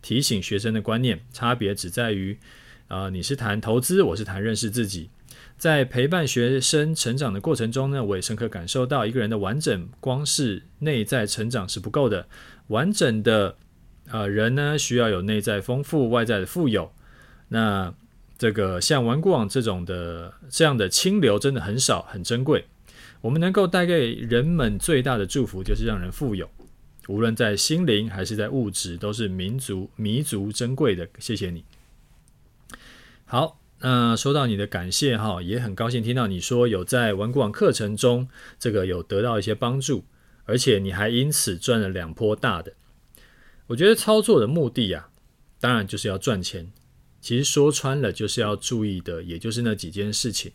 [0.02, 1.20] 提醒学生的观念。
[1.32, 2.36] 差别只在于，
[2.88, 5.08] 啊、你是谈投资，我是谈认识自己。
[5.56, 12.26] 在陪伴学生成长的过程中呢，我也深刻感受到，一个人的完整，光是内在成长是不够的。
[12.68, 13.56] 完整的
[14.10, 16.92] 呃人呢，需要有内在丰富，外在的富有。
[17.48, 17.94] 那
[18.36, 22.66] 这个像顽固网这种的这样的清流真的很少，很珍贵。
[23.20, 26.50] 我们能够带给人们最大的祝福，就是让人富有，
[27.08, 31.08] 无论在心灵还是在物质，都是民族弥足珍贵的。
[31.18, 31.64] 谢谢你。
[33.24, 38.26] 好，那收到你的感谢哈，也很高兴听到你说有在玩股网课程中，
[38.58, 40.06] 这个有得到一些帮助，
[40.46, 42.72] 而且你还因此赚了两波大的。
[43.66, 45.10] 我觉得操作的目的啊，
[45.60, 46.72] 当然就是要赚钱。
[47.20, 50.52] 其实说穿了，就是要注意的，也就是那几件事情。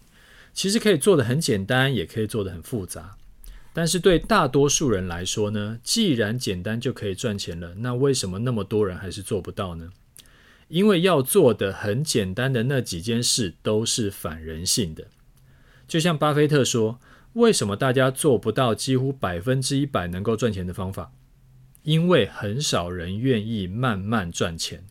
[0.52, 3.16] 其实可以做得很简单，也可以做得很复杂。
[3.74, 9.92] 但是对大多数人来说呢，既然简单就可以赚钱了，那为什么那么多人还是做不到呢？
[10.70, 15.08] 因为要做的很简单的那几件事都是反人性的。
[15.88, 17.00] 就像巴菲特说，
[17.34, 21.12] 为什么大家做不到几乎百分之一百能够赚钱的方法？
[21.84, 24.84] 因为很少人愿意慢慢赚钱。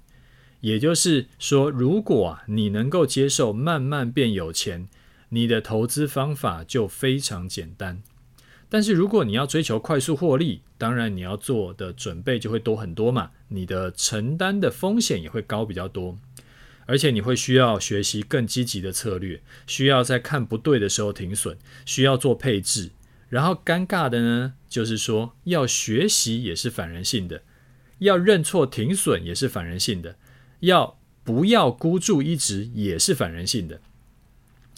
[0.61, 4.89] 也就是说，如果你能够接受慢慢变有钱，
[5.29, 8.03] 你的投资方法就非常简单。
[8.71, 16.19] 但是如果你要追求快速获利，当然你要做的准备就会多很多嘛，你的承担的风险也会高比较多，
[16.87, 22.91] 而且你会需要学习更积极的策略，需要在看不对的时候停损，需要做配置。
[23.29, 27.43] 然后尴尬的呢，就是说要学习也是反人性的，
[27.99, 30.17] 要认错停损也是反人性的。
[30.61, 33.81] 要不要孤注一掷也是反人性的，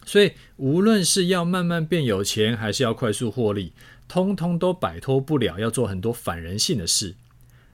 [0.04, 3.72] 所以无论是要慢慢变有钱，还是要快速获利，
[4.08, 7.14] 通通都摆脱不了要做很多反人性的事。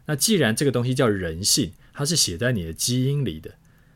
[0.07, 3.53] 那既然这个东西叫人性，它是写在你的基因里的，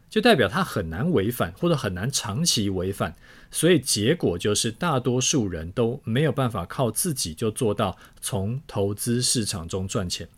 [0.09, 3.15] 就代表它很难违反，或者很难长期违反。
[3.51, 10.29] 所以结果就是大多数人都没有办法靠自己就做到从投资市场中赚钱。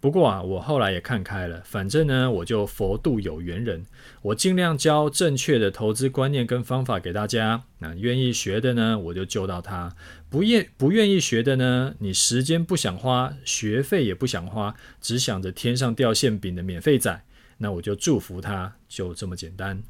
[0.00, 3.84] 不过啊，我后来也看开了，反正呢，我就佛度有缘人，
[4.22, 7.64] 我尽量教正确的投资观念跟方法给大家。
[7.80, 9.94] 那愿意学的呢，我就救到他；
[10.30, 17.22] 不愿不愿意学的呢，你时间不想花，学费也不想花，只想着天上掉馅饼的免费仔，
[17.58, 19.82] 那我就祝福他，就这么简单。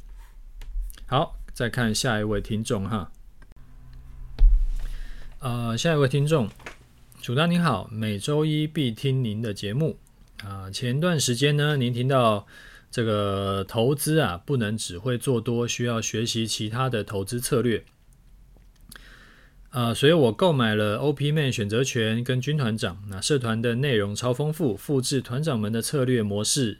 [1.07, 3.13] 好，再看下一位听众哈，
[5.39, 6.49] 呃，下一位听众。
[7.23, 9.99] 楚大您好，每周一必听您的节目
[10.43, 10.71] 啊。
[10.71, 12.47] 前段时间呢，您听到
[12.91, 17.85] 这个投资啊，不能只会做多，需要学习其他的投资策略
[19.69, 19.93] 啊。
[19.93, 26.79] 所以我购买了 OPMan 选择权跟军团长，那社团的内容超丰富，复制团长们的策略模式，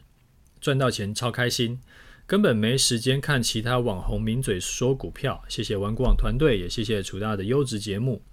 [0.59, 1.79] 赚到钱超开心，
[2.25, 5.43] 根本没时间看其他网红名嘴说股票。
[5.47, 8.23] 谢谢玩股网团队，也谢谢楚大的优质节目。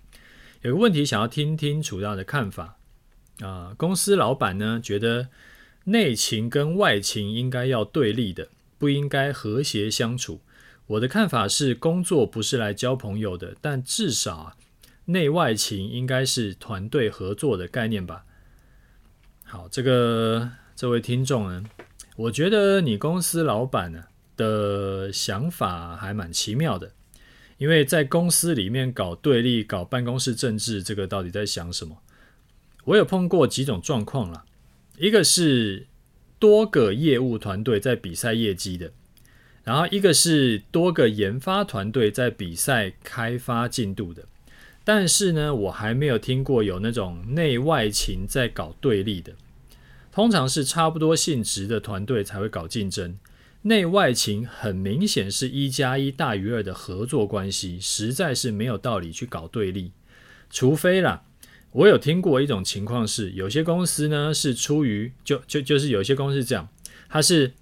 [0.62, 2.78] 有个问题想要听听楚大的看法
[3.40, 5.28] 啊，公司老板呢觉得
[5.84, 10.40] 内勤跟外勤应该要对立的，不应该和谐相处。
[10.88, 14.56] 我的看法是，工作不是来交朋友的，但至少啊，
[15.06, 18.24] 内外勤应该是团队合作的概念吧。
[19.44, 21.64] 好，这个这位听众呢，
[22.16, 24.04] 我觉得你公司老板呢
[24.36, 26.92] 的想法还蛮奇妙的。
[27.58, 31.98] 因为在公司里面搞对立、搞办公室政治，这个到底在想什么？
[32.84, 34.44] 我有碰过几种状况啦，
[34.96, 35.86] 一个是
[36.38, 38.92] 多个业务团队在比赛业绩的，
[39.64, 44.24] 然后一个是多个研发团队在比赛开发进度的。
[44.84, 49.34] 但是呢，我还没有听过有那种内外勤在搞对立的，
[50.10, 53.18] 通常是差不多性质的团队才会搞竞争。
[53.68, 59.92] 内外勤很明显是一加一大于二的合作关系，实在是没有道理去搞对立。
[60.48, 61.24] 除非啦，
[61.72, 66.66] 我有听过一种情况是，有些公司呢是出于就就就是有些公司这样，
[67.10, 67.52] 它是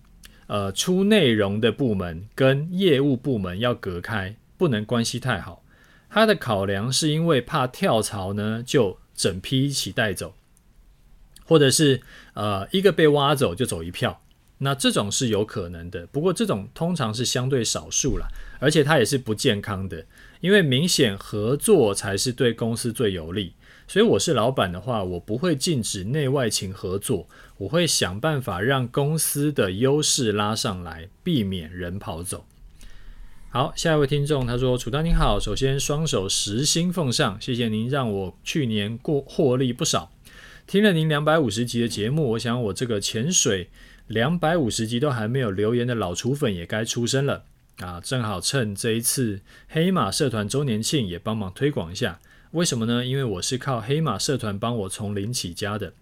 [0.46, 5.64] 呃出内容的部门跟业务部门要隔开，不能关系太好。
[6.08, 10.34] 它的考量是因为怕跳槽呢，就整批一起带走，
[11.44, 12.00] 或者是
[12.34, 14.22] 呃一个被挖走就走一票。
[14.58, 18.26] 那这种是有可能的，不过这种通常是相对少数啦，
[18.58, 20.06] 而且它也是不健康的，
[20.40, 23.52] 因为明显合作才是对公司最有利。
[23.86, 32.46] 所以我是老板的话，我不会禁止内外勤合作，我会想办法让公司的优势拉上来，避免人跑走。
[33.50, 40.10] 好，下一位听众他说：“楚大您好，首先双手实心奉上，谢谢您让我去年过获利不少。
[40.66, 43.68] 听了您两百五十集的节目，我想我这个潜水。”
[44.06, 47.44] 两百五十集都还没有留言的老厨粉也该出声了
[47.78, 48.00] 啊！
[48.00, 52.20] 正好趁这一次黑马社团周年庆也帮忙推广一下。
[52.52, 53.04] 为什么呢？
[53.04, 55.92] 因为我是靠黑马社团帮我从零起家的。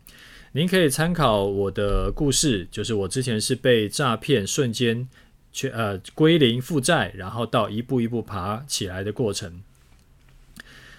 [0.53, 5.09] 您可以参考我的故事，就是我之前是被诈骗，瞬间
[5.51, 9.63] 去呃归零负债，然后到一步一步爬起来的过程。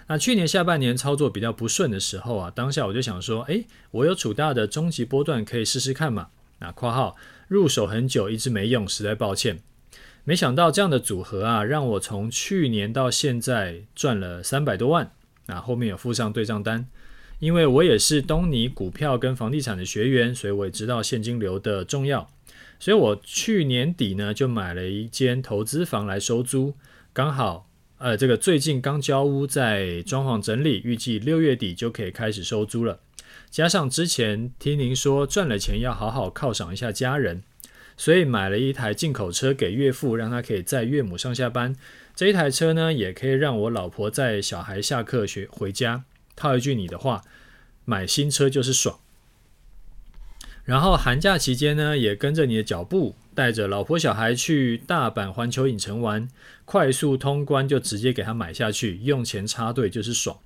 [0.08, 6.30] 那去年下半年操作比较不顺的时候啊，当下我就想说，哎，我有楚大的终极波段可以试试看嘛。
[6.60, 7.16] 那括号
[7.48, 9.60] 入手很久一直没用，实在抱歉。
[10.24, 15.12] 没想到这样的组合啊，让我从去年到现在赚了三百多万。
[15.48, 16.88] 那后面有附上对账单，
[17.40, 22.30] 因为我也是东尼股票跟房地产的学员，所以我也知道现金流的重要。
[22.80, 26.74] 所以我去年底呢就买了一间投资房来收租，
[27.14, 27.70] 刚好。
[27.98, 33.00] 呃，这个最近刚交屋，在装潢整理，预计六月底就可以开始收租了。
[33.56, 37.42] 加上之前听您说赚了钱要好好犒赏一下家人，
[37.96, 41.74] 所以买了一台进口车给岳父，让他可以载岳母上下班。
[42.14, 46.04] 这一台车呢，也可以让我老婆载小孩下课学回家。
[46.36, 47.22] 套一句你的话，
[47.86, 49.00] 买新车就是爽。
[50.66, 53.16] 然后寒假期间呢，也跟着你的脚步。
[53.34, 56.28] 带着老婆小孩去大阪环球影城玩，
[56.66, 60.38] 快速通关就直接给他买下去，用钱插队就是爽，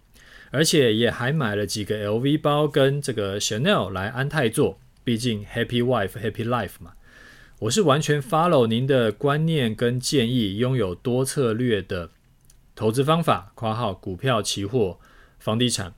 [0.52, 6.94] 而且也还买了几个 LV 包跟这个 Chanel 来安泰做，毕竟 Happy Wife Happy Life 嘛。
[7.60, 12.10] 我是完全 follow 您的观念跟建议，拥有多策略的
[12.76, 15.00] 投资方法（括号股票、期货、
[15.40, 15.94] 房地产）。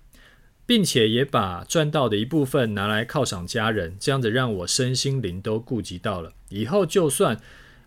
[0.63, 6.31] 并且也把赚到的一部分拿来犒赏家人，这样子让我身心灵都顾及到了。
[6.47, 7.37] 以后就算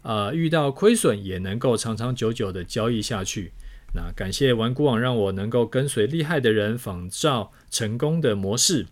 [0.02, 3.52] 呃遇到亏损，也能够长长久久的交易下去。
[3.94, 8.86] 那感谢玩股网让我能够跟随厉害的人仿照成功的模式，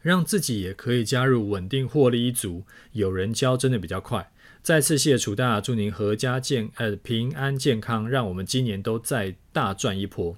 [0.00, 2.64] 让自己也可以加入稳定获利一族。
[2.92, 4.32] 有人教真的比较快。
[4.62, 10.36] 再次谢谢楚大，祝您阖家健呃平安健康，让我们今年都再大赚一波。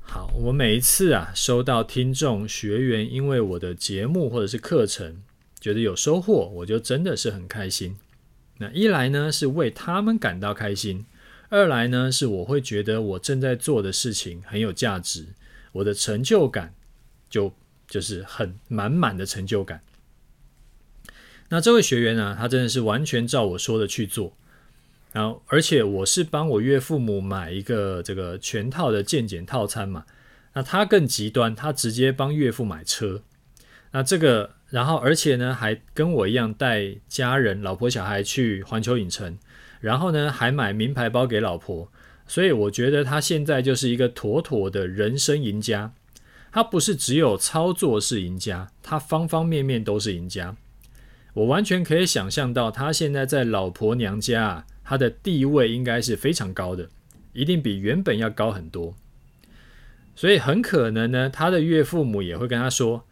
[0.00, 5.22] 好，我每一次啊收到听众学员因为我的节目或者是课程
[5.60, 7.96] 觉得有收获，我就真的是很开心。
[8.58, 11.04] 那一来呢是为他们感到开心，
[11.52, 15.26] 二来呢是我会觉得我正在做的事情很有价值，
[15.72, 16.72] 我的成就感
[17.28, 17.54] 就
[17.86, 19.82] 就是很满满的成就感。
[21.50, 24.34] 那这位学员呢，他真的是完全照我说的去做。
[25.12, 30.06] 然后，而且我是帮我岳父母买一个这个全套的健检套餐嘛。
[30.54, 33.22] 那他更极端，他直接帮岳父买车。
[33.90, 39.38] 那这个，然后而且呢，还跟我一样带家人、老婆、小孩去环球影城，
[39.82, 41.92] 然后呢，还买名牌包给老婆。
[42.26, 45.92] 所以我觉得他现在就是一个妥妥的人生赢家。
[46.50, 50.56] 他不是只有操作是赢家，他方方面面都是赢家。
[51.34, 54.66] 我完全可以想象到他现在在老婆娘家啊。
[54.84, 56.88] 他的地位应该是非常高的，
[57.32, 58.94] 一定比原本要高很多，
[60.14, 63.04] 所以很可能呢，他的岳父母也会跟他说：“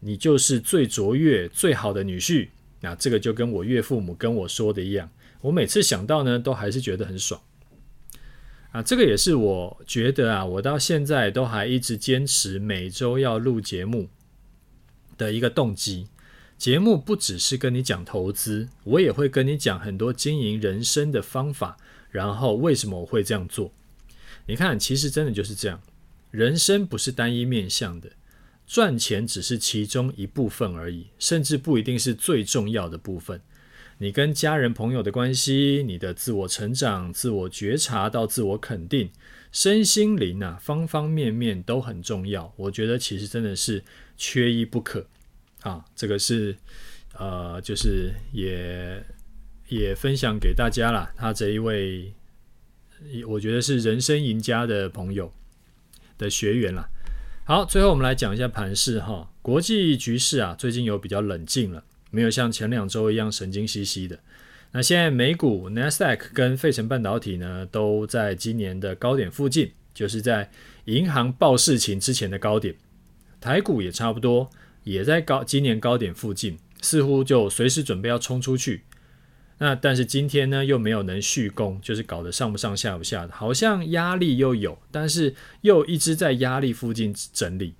[0.00, 2.48] 你就是最卓越、最好的女婿。”
[2.80, 5.08] 那这个就跟我岳父母跟我说的一样，
[5.42, 7.40] 我每次想到呢，都还是觉得很爽。
[8.72, 14.08] 啊，这个也是我觉得啊，我到现在都还一直坚持每周要录节目
[15.18, 16.08] 的一个动机。
[16.56, 21.78] 节目不只是跟你讲投资，我也会跟你讲很多经营人生的方法，
[22.10, 23.72] 然后为什么我会这样做？
[24.46, 25.80] 你看，其实真的就是这样，
[26.30, 28.10] 人生不是单一面向的，
[28.66, 33.40] 赚钱只是其中一部分而已，甚至不一定是最重要的部分。
[34.02, 39.10] 你跟家人朋友的关系，你的自我成长、自我觉察到自我肯定，
[39.52, 42.50] 身心灵啊，方方面面都很重要。
[42.56, 43.84] 我觉得其实真的是
[44.16, 45.06] 缺一不可。
[45.60, 46.56] 啊，这个是
[47.12, 49.04] 呃，就是也
[49.68, 51.12] 也分享给大家啦。
[51.14, 52.14] 他这一位，
[53.28, 55.30] 我觉得是人生赢家的朋友
[56.16, 56.88] 的学员啦。
[57.44, 59.30] 好，最后我们来讲一下盘势哈。
[59.42, 64.18] 国际局势啊，最近有比较冷静了，没有像前两周一样神经兮兮的。
[64.72, 70.50] 那现在美股 Nasdaq 跟费城半导体呢，都在今年的高点附近，就是在
[70.84, 72.74] 银行报事情之前的高点。
[73.40, 74.50] 台股也差不多。
[74.82, 78.80] 也在高今年高点附近，似乎就随时准备要冲出去。
[79.58, 87.74] 那但是今天呢，又没有能续攻，就是搞得上不上下不下的，好像压力又有，但是又一直在压力附近整理。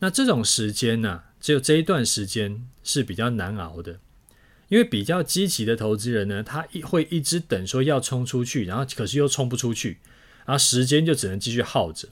[0.00, 3.98] 那这种时间呢、只有这一段时间是比较难熬的，
[4.68, 9.98] 因为比较积极的投资人呢，他一会一直等说要冲出去，然后可是又冲不出去，
[10.44, 12.08] 然后时间就只能继续耗着。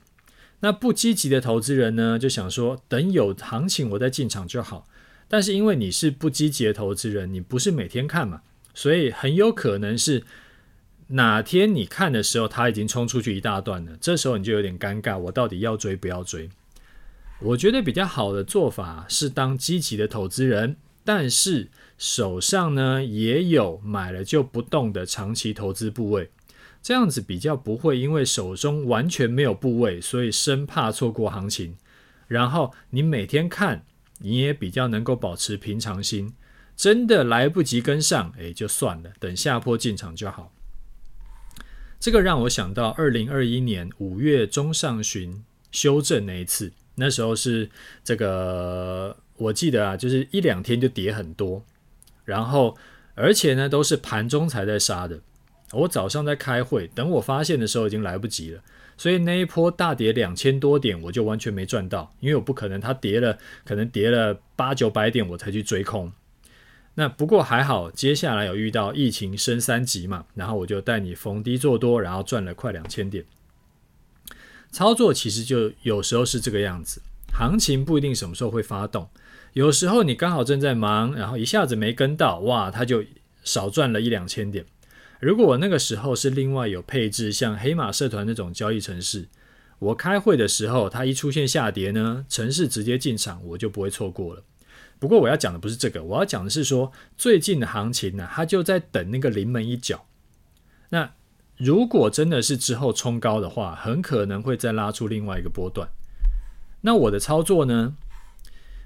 [0.61, 4.89] 那不积极的投资人呢，就想说等有行情我再进场就好。
[5.29, 10.23] 但是因为你是不积极的投资人，你不是每天看嘛，所以很有可能是
[11.09, 13.97] 哪天你看的时候，他已经冲出去一大段了。
[14.01, 16.49] 这时候你就有点尴尬，我到底要追不要追？
[17.41, 26.31] 我觉得比较好的做法是当积极的投资人，但是手上呢也有买了就不动的长期投资部位。
[26.83, 31.77] 这样子比较不会因为手中完全没有部位，所以生怕错过行情。
[32.29, 33.85] 然后你每天看，
[34.19, 36.33] 你也比较能够保持平常心。
[36.77, 40.53] 真的来不及跟上，哎，就算了，等下波进场就好。
[41.99, 47.71] 这个让我想到二零二一年五月中上旬修正那一次，那时候是
[48.03, 51.63] 这个，我记得啊，就是一两天就跌很多，
[52.25, 52.77] 然后
[53.15, 55.21] 而且呢都是盘中才在杀的。
[55.73, 58.63] 我早上在开会，等我发现的时候已经来不及了，
[58.97, 66.13] 所以那一波大跌两千多点，我就完全没赚到，因为我不可能它跌了，可能跌了八九百点我才去追空。
[66.95, 73.25] 那不过还好，接下来有遇到疫情升三级嘛，然后我就带你逢低做多，然后赚了快两千点。
[74.71, 77.01] 操作其实就有时候是这个样子，
[77.33, 79.09] 行情不一定什么时候会发动，
[79.55, 83.05] 有时候你刚好正在忙，然后一下子没跟到，哇，它就
[83.43, 84.67] 少赚了一两千点。
[85.21, 89.29] 如果我那个时候是另外有配置像黑马社团那种交易程式，
[89.79, 94.43] 我开会的时候它一出现下跌呢，程式直接进场，我就不会错过了。
[94.99, 100.07] 不过我要讲的不是这个，我要讲的是说最近的行情呢、它就在等那个临门一脚。
[100.91, 101.13] 那
[101.57, 105.89] 如果真的是之后冲高的话，很可能会再拉出另外一个波段。
[106.83, 107.97] 那我的操作呢？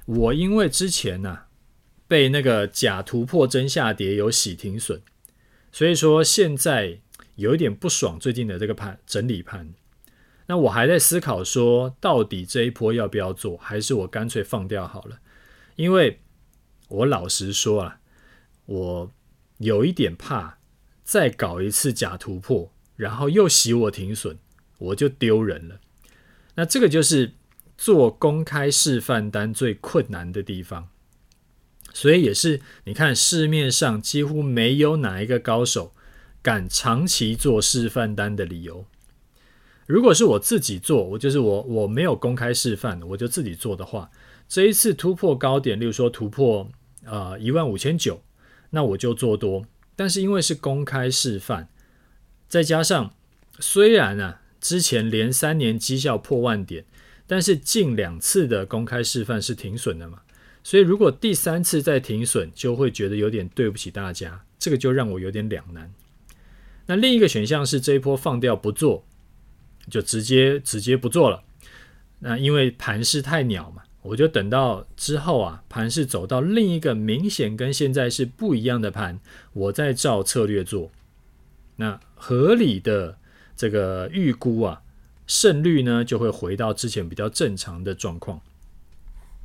[0.06, 1.40] 我因为之前呢、
[2.08, 5.00] 被那个假突破真下跌有洗停损，
[5.70, 7.00] 所以说现在
[7.36, 9.72] 有一点不爽最近的这个盘整理盘。
[10.46, 15.18] 那我还在思考说，到底这一波要不要做，还是我干脆放掉好了。
[15.76, 16.20] 因为
[16.88, 18.00] 我老实说啊，
[18.66, 19.12] 我
[19.58, 20.58] 有一点怕
[21.11, 24.38] 再搞一次假突破，然后又洗我停损，
[24.78, 25.80] 我就丢人了。
[26.54, 27.32] 那这个就是
[27.76, 30.86] 做公开示范单最困难的地方，
[31.92, 35.92] 所以也是你看市面上几乎没有哪一个高手
[36.42, 38.86] 敢长期做示范单的理由。
[39.88, 44.12] 如果是我自己做，我就是我我没有公开示范，我就自己做的话。
[44.48, 46.70] 这一次突破高点，例如说突破
[47.04, 48.22] 呃一万五千九，
[48.70, 49.66] 那我就做多。
[50.01, 51.68] 但是因为是公开示范，
[52.48, 53.12] 再加上
[53.59, 56.86] 虽然啊之前连三年绩效破万点，
[57.26, 60.22] 但是近两次的公开示范是停损的嘛，
[60.64, 65.92] 所以如果第三次再停损，就会觉得有点对不起大家，这个就让我有点两难。
[66.86, 69.05] 那另一个选项是这一波放掉不做，
[69.90, 71.42] 就直接直接不做了。
[72.20, 73.82] 那因为盘势太鸟嘛。
[74.03, 79.20] 我就等到之后啊，盘是走到另一个明显跟现在是不一样的盘，
[79.53, 80.90] 我再照策略做。
[81.76, 83.18] 那合理的
[83.57, 84.82] 这个预估啊，
[85.26, 88.40] 胜率呢就会回到之前比较正常的状况。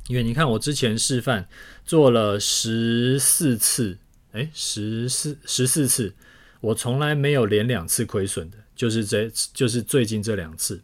[0.08, 1.48] 因为你看我之前示范
[1.84, 3.98] 做了十四次，
[4.32, 6.14] 哎，十四十四次，
[6.60, 10.82] 我从来没有连两次亏损的，就是这就是最近这两次。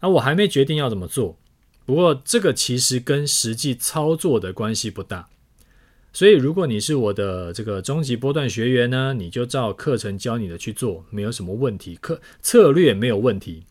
[0.00, 1.38] 啊，我还没决定要怎么做。
[1.86, 5.28] 不过这个其实跟实际操作的关系不大，
[6.12, 13.66] 所以如果你是我的这个终极波段学员呢，你就照课程教你的去做，没有什么问题，课策略没有问题。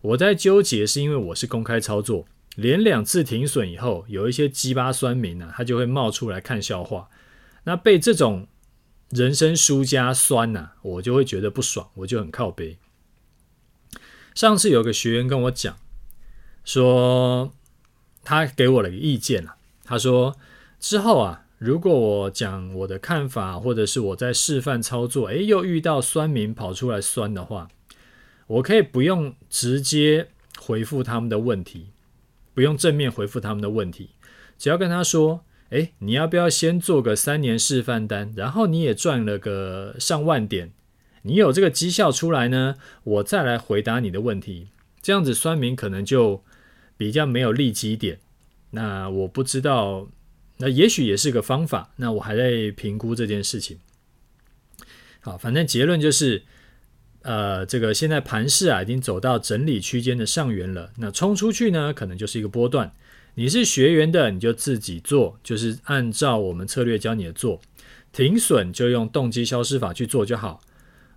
[0.00, 7.10] 我在纠结是因为我是公开操作，连两次停损以后，有一些鸡巴酸民啊，他就会冒出来看笑话，
[7.64, 8.46] 那被这种
[9.10, 12.78] 人生输家酸呐、我就会觉得不爽，我就很靠背。
[14.34, 15.76] 上次有个学员跟我讲
[16.64, 17.52] 说。
[18.28, 19.56] 他给我了一个意见啊，
[19.86, 20.36] 他说
[20.78, 27.70] 之后啊，如果我讲我的看法，或者是我在示范操作，诶，又遇到酸民跑出来酸的话，
[28.46, 31.86] 我可以不用直接回复他们的问题，
[32.52, 34.10] 不用正面回复他们的问题，
[34.58, 40.72] 只要跟他说，诶，你要不要先做个三年示范单，然后你也赚了个上万点，
[41.22, 42.74] 你有这个绩效出来呢，
[43.04, 44.68] 我再来回答你的问题，
[45.00, 46.44] 这样子酸民可能就。
[46.98, 48.18] 比较没有利基点，
[48.72, 50.08] 那我不知道，
[50.58, 51.94] 那也许也是个方法。
[51.96, 53.78] 那我还在评估这件事情。
[55.20, 56.42] 好，反正结论就是，
[57.22, 60.92] 呃，这个现在盘势啊已经走到整理区间的上缘了。
[60.98, 62.92] 那冲出去呢，可能就是一个波段。
[63.34, 67.60] 你是学员的，你就自己做，就是按照我们策略教你的做。
[68.10, 70.60] 停损就用动机消失法去做就好。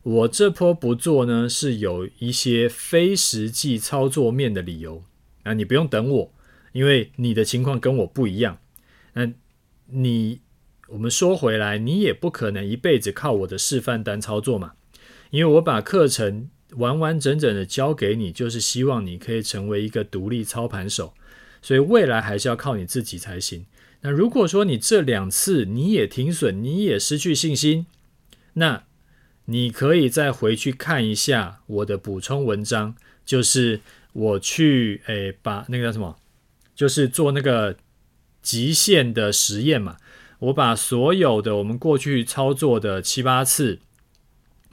[0.04, 5.04] 我这波不做呢，是有一些非实际操作面的理由。
[5.44, 6.34] 啊，你不用等我，
[6.72, 8.58] 因为你的情况跟我不一样。
[9.14, 9.32] 那
[9.88, 10.40] 你，
[10.88, 14.74] 我们说回来，你也不可能一辈子靠我的示范单操作嘛。
[15.30, 21.14] 因为我把课程完完整整的教给你，就是希望你可以成为一个独立操盘手。
[21.62, 23.66] 所以未来还是要靠你自己才行。
[24.02, 27.86] 那如果说你这两次你也停损，你也失去信心，
[28.54, 28.84] 那
[29.46, 33.82] 你可以再回去看一下我的补充文章，就是
[34.14, 36.18] 我去诶把那个叫什么，
[36.76, 37.78] 就是做那个
[38.42, 39.98] 极限的实验嘛。
[40.40, 43.80] 我把所有的我们过去操作的七八次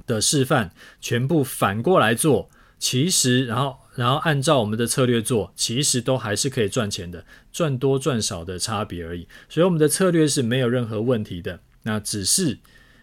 [0.06, 9.28] 的示范全部反过来做，其实然后然后按照我们的策略做，其实都还是可以赚钱的，赚多赚少的差别而已。
[9.48, 11.60] 所以我们的策略是没有任何问题的。
[11.82, 12.58] 那只是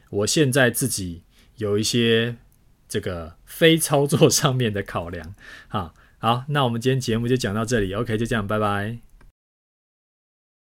[0.09, 1.21] 我现在自己。
[1.57, 2.35] 有一些
[2.89, 5.35] 这个非操作上面的考量，
[5.69, 8.97] 啊，好，那我们今天节目就讲到这里，OK，就这样，拜拜。